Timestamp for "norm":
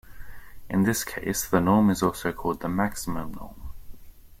1.61-1.91, 3.35-3.69